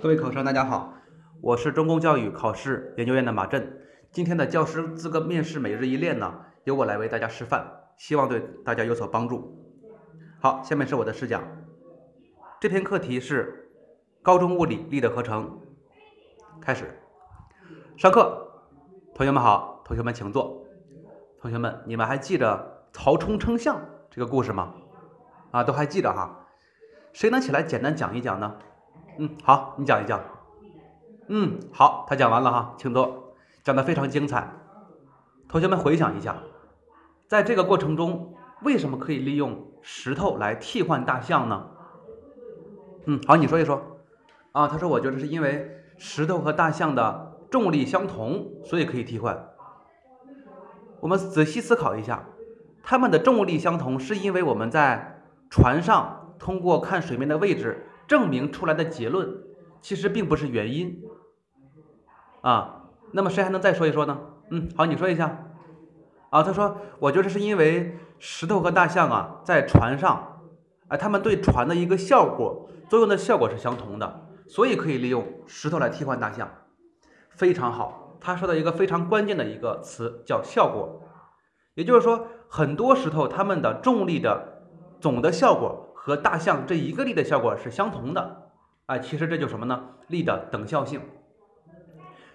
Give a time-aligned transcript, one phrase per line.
[0.00, 0.94] 各位考生，大家好，
[1.40, 3.80] 我是中公教育考试研究院的马震。
[4.12, 6.32] 今天的教师资格面试每日一练呢，
[6.62, 7.64] 由我来为大家示范，
[7.96, 9.60] 希望对大家有所帮助。
[10.38, 11.42] 好，下面是我的试讲。
[12.60, 13.72] 这篇课题是
[14.22, 15.58] 高中物理力的合成。
[16.60, 16.84] 开始
[17.96, 18.46] 上课，
[19.16, 20.64] 同学们好，同学们请坐。
[21.40, 23.80] 同学们，你们还记得曹冲称象
[24.10, 24.74] 这个故事吗？
[25.50, 26.46] 啊，都还记得哈？
[27.12, 28.58] 谁能起来简单讲一讲呢？
[29.20, 30.20] 嗯，好，你讲一讲。
[31.26, 33.34] 嗯，好，他讲完了哈，请坐，
[33.64, 34.48] 讲的非常精彩。
[35.48, 36.36] 同学们回想一下，
[37.26, 41.66] 在这个过程中，为什么可以利用石头来替换大象呢？
[43.06, 43.82] 嗯，好，你说一说。
[44.52, 49.48] 啊，他说，我觉得是因为石头和大象的重力相同，所以可以替换。
[51.00, 52.24] 我们仔细思考一下，
[52.84, 57.84] 它们的重力相同，是因为我们在船上通过看水面的位置。
[58.08, 59.28] 证明出来的结论
[59.80, 61.04] 其实并不是原因
[62.40, 64.18] 啊，那么谁还能再说一说呢？
[64.50, 65.52] 嗯，好，你说一下
[66.30, 66.42] 啊。
[66.42, 70.40] 他说，我觉得是因为石头和大象啊，在船上，
[70.88, 76.48] 哎，他们对船的一个效果作用的效果是相同的，所以可以利用石头来替换大象。
[77.28, 81.02] 非常好，他说的一个非常关键的一个词叫效果，
[81.74, 84.62] 也就是说，很多石头它们的重力的
[84.98, 85.84] 总的效果。
[86.08, 88.50] 和大象这一个力的效果是相同的，
[88.86, 89.90] 啊，其实这就什么呢？
[90.06, 91.02] 力的等效性。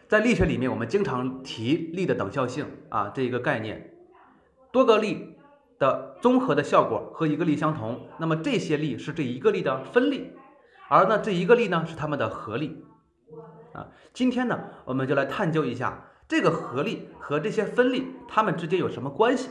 [0.07, 3.95] 在力学里面，我们经常提力的等效性啊这一个概念。
[4.71, 5.39] 多个力
[5.79, 10.33] 的综合的效果和一个力相同，那么这些力是这一个力的分力，
[10.87, 12.85] 而呢这一个力呢是它们的合力。
[13.73, 19.49] 啊，今天呢我们就来探究一下这个合力和这些分力它们之间有什么关系。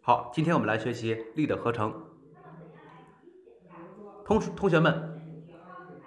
[0.00, 2.07] 好，今天我们来学习力的合成。
[4.28, 5.22] 同同学们，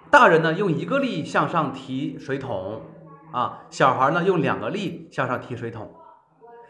[0.08, 2.82] 大人呢用一个力向上提水桶
[3.32, 5.92] 啊，小孩呢用两个力向上提水桶，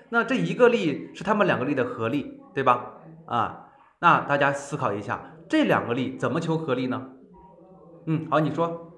[0.08, 2.92] 那这一个力是他们两个力的合力，对吧？
[3.26, 3.68] 啊，
[3.98, 7.10] 那大家思考一下，这两个力怎么求合力呢？
[8.06, 8.90] 嗯，好，你说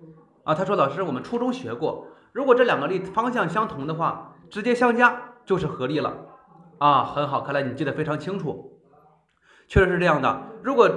[0.44, 6.14] 啊，他说老师，我们初中学过，如果这两个力方向相同的话，直接相加就是合力了
[6.78, 8.78] 啊，很好，看来你记得非常清楚，
[9.66, 10.88] 确实是这样的，如果。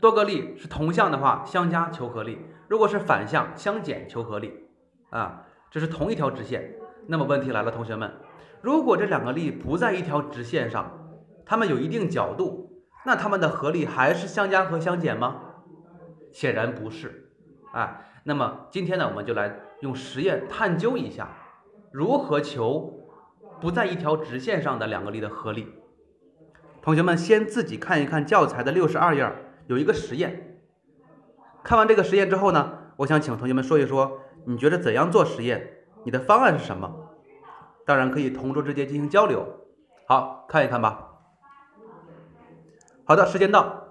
[0.00, 2.38] 多个力是同向的话，相加求合力；
[2.68, 4.68] 如果是反向，相减求合力。
[5.10, 6.76] 啊，这是同一条直线。
[7.06, 8.10] 那么问题来了，同学们，
[8.62, 10.90] 如果这两个力不在一条直线上，
[11.44, 15.40] 它们有一定角度，那它们的合力还是相加和相减吗？
[16.32, 17.32] 显然不是。
[17.72, 21.28] 啊，那么今天呢，我们就来用实验探究一下，
[21.92, 23.06] 如何求
[23.60, 25.74] 不在一条直线上的两个力的合力。
[26.80, 29.30] 同学们先自己看一看教材的六十二页。
[29.70, 30.60] 有一个实验，
[31.62, 35.84] 看完这个实验之后呢，我想请同学们说一说，你觉得怎样做实验？
[36.02, 36.92] 你的方案是什么？
[37.86, 39.46] 当然可以同桌之间进行交流。
[40.08, 41.20] 好看一看吧。
[43.04, 43.84] 好的，时间到。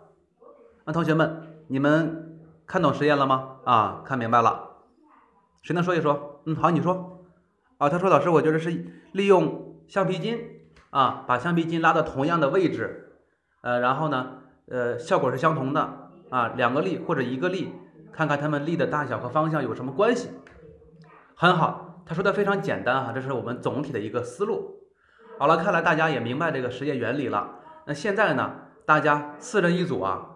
[0.84, 3.60] 那同学们，你们看懂实验了吗？
[3.64, 4.72] 啊，看明白了。
[5.62, 6.42] 谁能说一说？
[6.44, 7.24] 嗯，好，你说。
[7.78, 8.70] 啊，他说老师，我觉得是
[9.14, 10.38] 利用橡皮筋
[10.90, 13.14] 啊，把橡皮筋拉到同样的位置，
[13.62, 14.40] 呃，然后呢？
[14.72, 17.74] 呃，效果是相同的啊，两个力或者一个力，
[18.12, 20.30] 看看它们力的大小和方向有什么关系。
[21.36, 24.84] 很好，他说的非常简单哈，这是我们总体的一个思路。
[25.40, 27.56] 好了，看来大家也明白这个实验原理了。
[27.86, 28.54] 那现在呢，
[28.86, 30.30] 大家四人一组啊，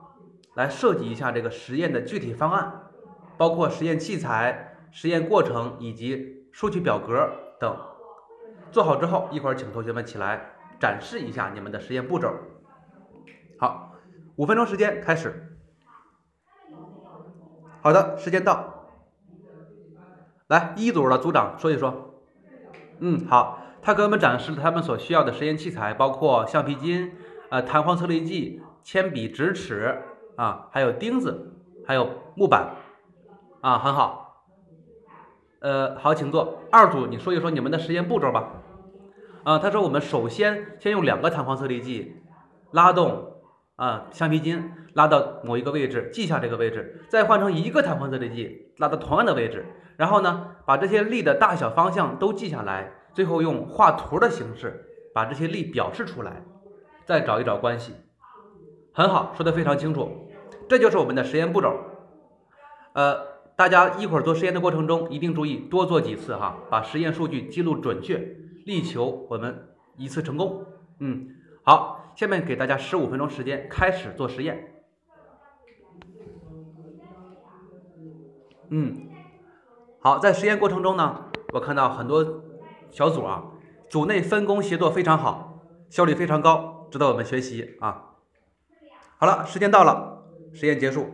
[0.56, 2.90] 来设计一下这个实验的具体方案，
[3.38, 7.30] 包括实验器材、实验过程以及数据表格
[7.60, 7.78] 等。
[8.72, 12.34] 做好之后，一会儿请同学们起来展示一下你们的实验步骤。
[13.60, 13.93] 好。
[14.36, 15.58] 五分钟时间开始，
[17.82, 18.88] 好的，时间到，
[20.48, 22.16] 来一组的组长说一说，
[22.98, 27.12] 嗯，好，他给我们展示了他们所需要的实验器材，包括橡皮筋、
[27.50, 30.02] 呃弹簧测力计、铅笔、直尺
[30.36, 31.54] 啊，还有钉子，
[31.86, 32.74] 还有木板
[33.62, 34.48] 啊，很好，
[35.60, 36.60] 呃，好，请坐。
[36.72, 38.54] 二组，你说一说你们的实验步骤吧。
[39.44, 42.16] 啊，他说我们首先先用两个弹簧测力计
[42.72, 43.30] 拉动。
[43.76, 49.66] 啊，橡皮筋拉到某一个位置，记下这个位置，再换成一个弹簧测力计拉到同样的位置，
[49.98, 56.44] 然后呢，把这些力的大小方向都记下来，最后用画图的形式把这些力表示出来，
[57.04, 57.94] 再找一找关系。
[58.94, 60.30] 很好，说的非常清楚，
[60.70, 61.74] 这就是我们的实验步骤。
[62.94, 63.18] 呃，
[63.56, 68.20] 大家一会儿做实验的过程中一定注意多做几次哈，把实验数据记录准确，
[68.68, 70.64] 力求我们一次成功。
[71.00, 71.30] 嗯，
[71.64, 72.02] 好。
[72.16, 74.70] 下面给大家十五分钟时间开始做实验。
[78.70, 79.10] 嗯，
[80.00, 82.44] 好，在实验过程中呢，我看到很多
[82.90, 83.44] 小组啊，
[83.90, 88.16] 组内分工协作非常好，效率非常高，值得我们学习啊。
[89.18, 90.24] 好了，时间到了，
[90.54, 91.08] 实验结束。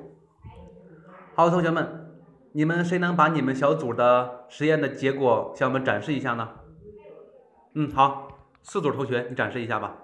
[1.36, 2.16] 好，同学们，
[2.54, 6.50] 你们谁能把你们小组的实验的结果向我们展示一下呢？
[7.76, 8.28] 嗯，好，
[8.62, 9.96] 四组同学，你展示一下吧。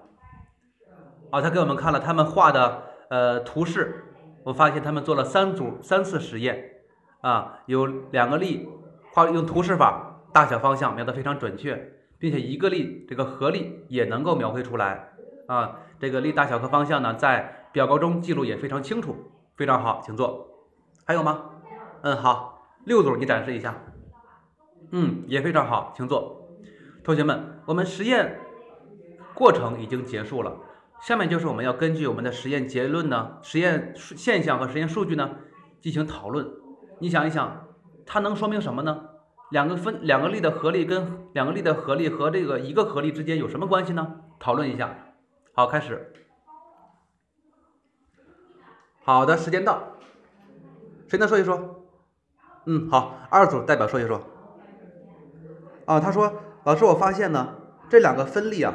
[1.30, 4.04] 啊，他给我们看了他们画的呃图示，
[4.44, 6.70] 我发现他们做了三组三次实验，
[7.20, 8.68] 啊，有两个力
[9.12, 15.12] 画用图示法，大小方向描得非常准确，并且一个力这个合力也能够描绘出来，
[15.46, 19.16] 啊，这个力大小和方向呢在表格中记录也非常清楚，
[19.56, 20.48] 非常好，请坐。
[21.04, 21.50] 还有吗？
[22.02, 23.74] 嗯，好，六组你展示一下。
[24.92, 26.48] 嗯，也非常好，请坐。
[27.02, 28.38] 同学们，我们实验
[29.34, 30.56] 过程已经结束了。
[31.00, 35.30] 下面就是我们要根据我们的实验结论呢、实验现象和实验数据呢
[35.80, 36.48] 进行讨论。
[36.98, 37.68] 你想一想，
[38.04, 39.10] 它能说明什么呢？
[39.50, 44.20] 两个分两个力的合力跟两个力的合力和这个一个合力之间有什么关系呢？
[44.40, 45.14] 讨论一下。
[45.52, 46.12] 好，开始。
[49.04, 49.92] 好的，时间到。
[51.06, 51.84] 谁能说一说？
[52.64, 54.20] 嗯，好，二组代表说一说。
[55.84, 56.32] 啊，他说，
[56.64, 57.54] 老师，我发现呢，
[57.88, 58.74] 这两个分力啊。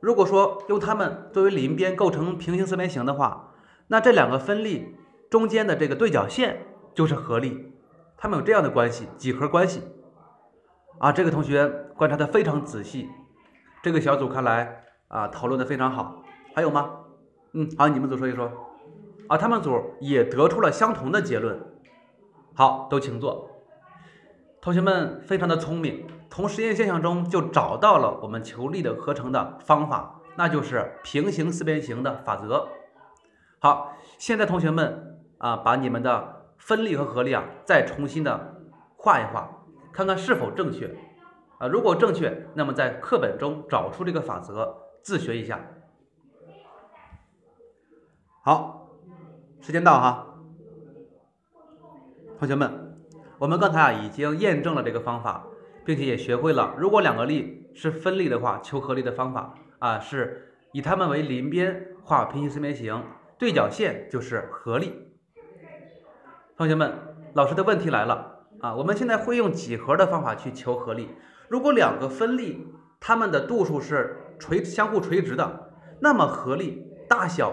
[0.00, 3.52] 如果说用它们作为邻边构成平行四边形的话，
[3.88, 4.96] 那这两个分力
[5.30, 7.72] 中间的这个对角线就是合力，
[8.16, 9.82] 它们有这样的关系，几何关系。
[10.98, 11.66] 啊，这个同学
[11.96, 13.08] 观察的非常仔细，
[13.82, 16.22] 这个小组看来啊讨论的非常好。
[16.54, 16.90] 还有吗？
[17.52, 18.50] 嗯，好，你们组说一说。
[19.28, 21.60] 啊，他们组也得出了相同的结论。
[22.54, 23.48] 好，都请坐。
[24.60, 26.06] 同学们非常的聪明。
[26.30, 32.68] 从实验现象中就找到了我们求力的合成的方法，那就是平行四边形的法则。
[33.58, 38.62] 好，现在同学们啊，把你们的分力和合力啊再重新的
[38.96, 39.50] 画一画，
[39.92, 40.96] 看看是否正确
[41.58, 41.66] 啊。
[41.66, 45.60] 如果正确，那么在课本中找出这个法则，自学一下。
[48.42, 48.88] 好，
[49.60, 50.26] 时间到哈，
[52.38, 52.96] 同学们，
[53.36, 55.44] 我们刚才啊已经验证了这个方法。
[55.84, 63.02] 并且也学会了，如果两个力是分力的话，求合力的方法啊，是以它们为邻边画平行四边形，
[63.38, 64.92] 对角线就是合力。
[66.56, 66.92] 同学们，
[67.34, 71.08] 老师的问题来了啊，我们现在会用几何的方法去求合力。
[71.48, 72.66] 如果两个分力
[73.00, 77.52] 它们的度数是垂相互垂直的，那么合力大小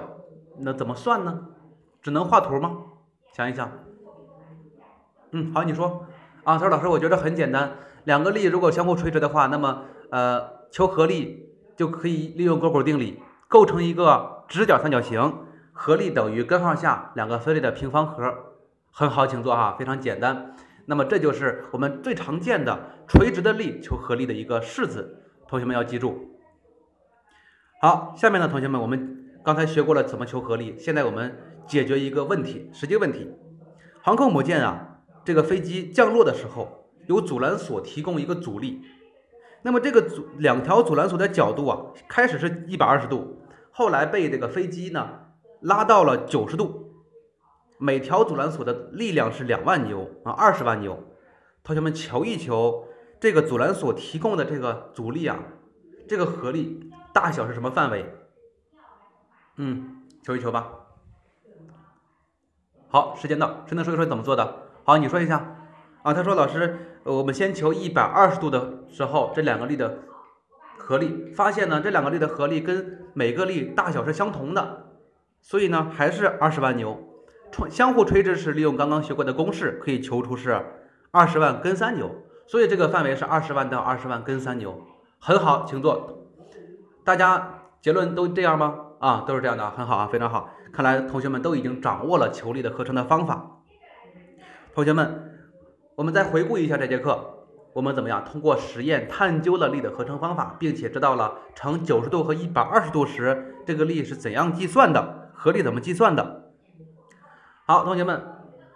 [0.59, 1.47] 那怎么算呢？
[2.01, 2.77] 只能画图吗？
[3.33, 3.71] 想一想。
[5.31, 6.05] 嗯，好，你说
[6.43, 7.77] 啊，他说老师，我觉得很简单。
[8.07, 13.19] 两个力如果相互垂直的话，那么呃求合力就可以利用勾股定理
[13.49, 15.39] 构成一个直角三角形，
[15.73, 18.33] 合力等于根号下两个分力的平方和。
[18.91, 20.55] 很好，请坐哈，非常简单。
[20.85, 26.31] 那么这就是我们最常见的垂直的力求合力的一个式子，同学们要记住。
[27.81, 31.37] 好，下面呢，同学们，我们刚才学过了怎么求合力，现在我们
[31.67, 33.29] 解决一个问题，实际问题。
[34.01, 36.85] 航空母舰啊，这个飞机降落的时候。
[37.07, 38.83] 由阻拦索提供一个阻力，
[39.63, 45.09] 那么这个阻两条阻拦索的角度啊，开始是一百二十度，后来被这个飞机呢
[45.61, 46.93] 拉到了九十度，
[47.77, 51.03] 每条阻拦索的力量是两万牛啊，二十万牛。
[51.63, 52.87] 同学们求一求，
[53.19, 55.39] 这个阻拦索提供的这个阻力啊，
[56.07, 58.05] 这个合力大小是什么范围？
[59.57, 60.71] 嗯，求一求吧。
[62.89, 64.69] 好，时间到，谁能说一说怎么做的？
[64.85, 65.56] 好，你说一下。
[66.03, 66.77] 啊，他说老师。
[67.07, 69.99] 我们先求一百二十度的时候，这两个力的
[70.77, 74.87] 合力，发现呢，这两个力的合力跟每个力大小是相同的，
[75.41, 77.01] 所以呢，还是二十万牛。
[77.53, 80.61] 相相互垂直时，利用刚刚学过的公式，可以求出是
[81.11, 82.13] 二十万根三牛，
[82.45, 84.85] 所以这个范围是二十万到二十万根三牛。
[85.17, 86.27] 很好，请坐。
[87.05, 88.75] 大家结论都这样吗？
[88.99, 90.49] 啊，都是这样的，很好啊，非常好。
[90.73, 93.61] 看来同学们都已经掌握了求力的合成的方法。
[94.75, 95.35] 同学们。
[95.97, 106.51] 我们再回顾一下这节课，我们怎么样通过实验探究了力的合成方法，并且知道了呈九十度和一百二十度时这个力是怎样计算的，合力怎么计算的。
[107.65, 108.21] 好，同学们，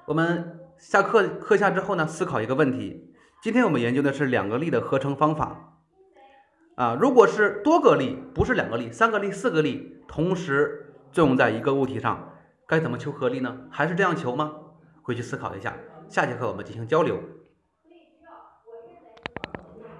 [0.07, 3.13] 我们下课课下之后呢，思考一个问题。
[3.39, 5.77] 今天我们研究的是两个力的合成方法
[6.73, 12.31] 啊，如果是多个力，不是两个力，三个力、四个力同时作用在一个物体上，
[12.65, 13.55] 该怎么求合力呢？
[13.69, 14.53] 还是这样求吗？
[15.03, 15.75] 回去思考一下。
[16.11, 17.17] 下节课我们进行交流。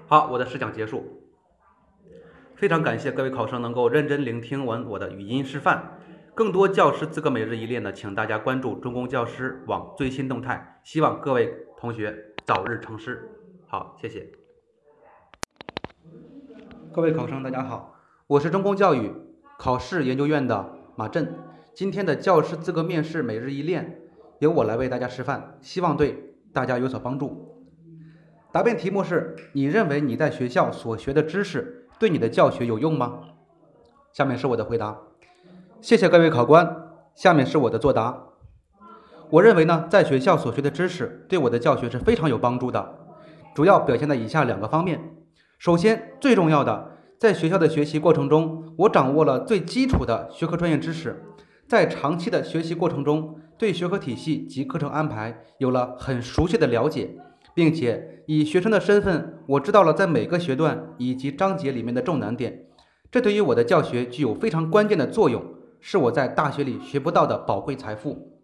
[0.06, 1.22] 好，我的试讲结束。
[2.54, 5.98] 非常感谢各位考生能够认真聆听完我的语音示范。
[6.34, 10.82] 更多教师资格每日一练呢，请大家关注中公教师网最新动态。
[10.84, 13.30] 希望各位同学早日成师。
[13.66, 14.30] 好，谢谢。
[16.92, 19.10] 各位考生，大家好，我是中公教育
[19.58, 21.34] 考试研究院的马震。
[21.72, 24.01] 今天的教师资格面试每日一练，
[24.42, 27.64] 由我来为大家示范，希望对大家有所帮助。
[28.50, 33.20] 答辩题目是：你认为你在学校所学的知识对你的教学有用吗？
[34.12, 34.98] 下面是我的回答。
[35.80, 36.88] 谢谢各位考官。
[37.14, 38.20] 下面是我的作答。
[39.30, 42.98] 我认为呢，在学校所学的知识对我的教学是非常有帮助的，
[43.54, 45.00] 主要表现在以下两个方面。
[45.56, 51.22] 首先，最重要的，在学校的学习过程中，我掌握了最基础的学科专业知识，
[51.68, 57.16] 在长期的学习过程中，对学科体系及课程安排有了很熟悉的了解，
[57.54, 62.66] 并且以学生的身份，我知道了在每个学段以及章节里面的重难点，
[63.08, 65.40] 这对于我的教学具有非常关键的作用。
[65.78, 68.40] 是我在大学里学不到的宝贵财富。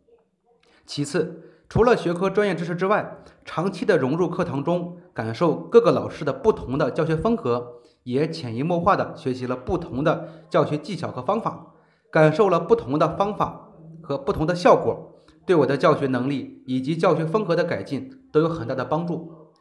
[0.86, 11.74] 其次，除了学科专业知识之外，长期的融入课堂中，感受各个老师的不同的教学风格，也潜移默化的学习了不同的教学技巧和方法，
[12.08, 13.67] 感受了不同的方法
[14.08, 19.52] 和不同的效果，对我的教学能力以及教学风格的改进都有很大的帮助。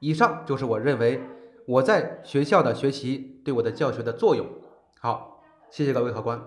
[0.00, 1.22] 以上就是我认为
[1.64, 4.44] 我在学校的学习对我的教学的作用。
[4.98, 6.42] 好，谢谢各位考官。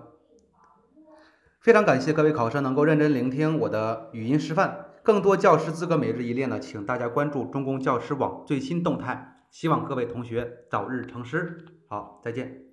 [1.61, 4.87] 非常感谢各位考生能够认真聆听我的语音示范。
[5.01, 9.45] 更多教师资格每日一练呢，请大家关注中公教师网最新动态。
[9.49, 11.63] 希望各位同学早日成师。
[11.87, 12.70] 好，再见。